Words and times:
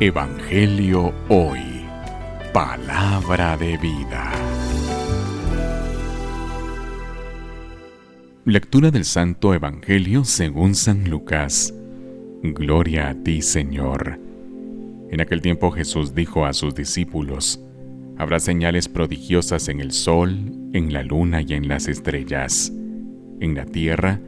Evangelio 0.00 1.12
Hoy. 1.28 1.60
Palabra 2.52 3.56
de 3.56 3.76
vida. 3.76 4.32
Lectura 8.44 8.90
del 8.90 9.04
Santo 9.04 9.54
Evangelio 9.54 10.24
según 10.24 10.74
San 10.74 11.08
Lucas. 11.08 11.72
Gloria 12.42 13.10
a 13.10 13.14
ti, 13.14 13.42
Señor. 13.42 14.18
En 15.10 15.20
aquel 15.20 15.40
tiempo 15.40 15.70
Jesús 15.70 16.14
dijo 16.14 16.46
a 16.46 16.52
sus 16.52 16.74
discípulos, 16.74 17.60
Habrá 18.18 18.40
señales 18.40 18.88
prodigiosas 18.88 19.68
en 19.68 19.80
el 19.80 19.92
sol, 19.92 20.36
en 20.72 20.92
la 20.92 21.04
luna 21.04 21.42
y 21.42 21.54
en 21.54 21.68
las 21.68 21.86
estrellas. 21.86 22.72
En 23.40 23.54
la 23.54 23.66
tierra, 23.66 24.20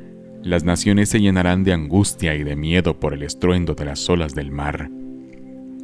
las 0.42 0.62
naciones 0.62 1.08
se 1.08 1.20
llenarán 1.20 1.64
de 1.64 1.72
angustia 1.72 2.34
y 2.36 2.44
de 2.44 2.54
miedo 2.54 3.00
por 3.00 3.12
el 3.12 3.22
estruendo 3.24 3.74
de 3.74 3.86
las 3.86 4.08
olas 4.08 4.34
del 4.34 4.52
mar 4.52 4.88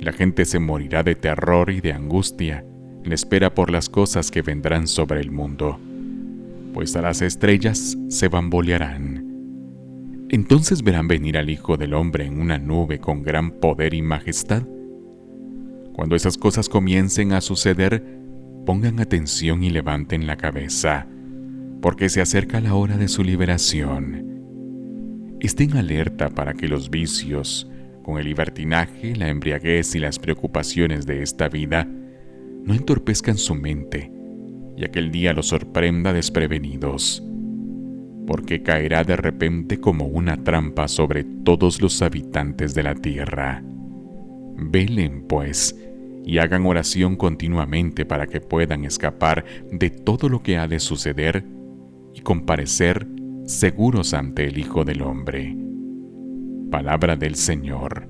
la 0.01 0.13
gente 0.13 0.45
se 0.45 0.59
morirá 0.59 1.03
de 1.03 1.15
terror 1.15 1.71
y 1.71 1.81
de 1.81 1.93
angustia 1.93 2.65
en 3.05 3.13
espera 3.13 3.55
por 3.55 3.71
las 3.71 3.89
cosas 3.89 4.31
que 4.31 4.43
vendrán 4.43 4.87
sobre 4.87 5.21
el 5.21 5.31
mundo, 5.31 5.79
pues 6.75 6.95
a 6.97 7.03
las 7.03 7.23
estrellas 7.23 7.97
se 8.09 8.29
bambolearán. 8.29 9.27
Entonces 10.29 10.83
verán 10.83 11.09
venir 11.09 11.37
al 11.39 11.51
Hijo 11.51 11.77
del 11.77 11.95
Hombre 11.95 12.27
en 12.27 12.41
una 12.41 12.59
nube 12.59 13.01
con 13.01 13.23
gran 13.23 13.53
poder 13.53 13.95
y 13.95 14.03
majestad. 14.03 14.63
Cuando 15.93 16.15
esas 16.15 16.39
cosas 16.39 16.69
comiencen 16.69 17.33
a 17.33 17.41
suceder, 17.41 18.05
pongan 18.65 19.01
atención 19.01 19.65
y 19.65 19.71
levanten 19.71 20.27
la 20.27 20.37
cabeza, 20.37 21.07
porque 21.81 22.09
se 22.09 22.21
acerca 22.21 22.61
la 22.61 22.75
hora 22.75 22.97
de 22.97 23.09
su 23.09 23.25
liberación. 23.25 24.27
Estén 25.41 25.77
alerta 25.77 26.29
para 26.29 26.53
que 26.55 26.69
los 26.69 26.91
vicios, 26.91 27.69
con 28.11 28.19
el 28.19 28.27
libertinaje, 28.27 29.15
la 29.15 29.29
embriaguez 29.29 29.95
y 29.95 30.01
las 30.01 30.19
preocupaciones 30.19 31.07
de 31.07 31.23
esta 31.23 31.49
vida, 31.49 31.87
no 32.65 32.75
entorpezcan 32.75 33.39
su 33.39 33.55
mente 33.55 34.11
y 34.77 34.85
aquel 34.85 35.13
día 35.13 35.33
los 35.33 35.47
sorprenda 35.47 36.13
desprevenidos, 36.13 37.23
porque 38.27 38.63
caerá 38.63 39.05
de 39.05 39.17
repente 39.17 39.79
como 39.79 40.07
una 40.07 40.43
trampa 40.43 40.89
sobre 40.89 41.23
todos 41.23 41.81
los 41.81 42.03
habitantes 42.03 42.75
de 42.75 42.83
la 42.83 42.95
tierra. 42.95 43.63
Velen, 44.57 45.27
pues, 45.29 45.79
y 46.25 46.39
hagan 46.39 46.67
oración 46.67 47.17
continuamente 47.17 48.05
para 48.05 48.27
que 48.27 48.41
puedan 48.41 48.85
escapar 48.85 49.45
de 49.71 49.91
todo 49.91 50.29
lo 50.29 50.43
que 50.43 50.57
ha 50.59 50.67
de 50.67 50.81
suceder 50.81 51.45
y 52.15 52.23
comparecer 52.23 53.07
seguros 53.45 54.15
ante 54.15 54.47
el 54.47 54.59
Hijo 54.59 54.85
del 54.85 55.03
Hombre. 55.03 55.57
Palabra 56.71 57.17
del 57.17 57.35
Señor. 57.35 58.10